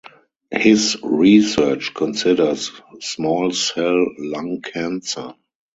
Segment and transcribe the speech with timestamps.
[0.51, 5.35] His research considers small cell lung cancer.